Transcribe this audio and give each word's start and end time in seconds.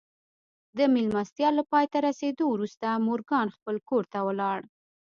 د 0.77 0.79
مېلمستيا 0.93 1.49
له 1.57 1.63
پای 1.71 1.85
ته 1.91 1.97
رسېدو 2.07 2.43
وروسته 2.49 2.87
مورګان 3.07 3.47
خپل 3.55 3.75
کور 3.89 4.03
ته 4.11 4.19
ولاړ. 4.27 4.59